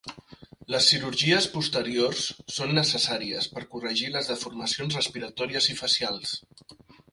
Les 0.75 0.85
cirurgies 0.91 1.47
posteriors 1.57 2.23
són 2.55 2.73
necessàries 2.79 3.49
per 3.57 3.65
corregir 3.75 4.11
les 4.17 4.33
deformacions 4.33 4.99
respiratòries 5.01 5.71
i 5.75 5.79
facials. 5.85 6.37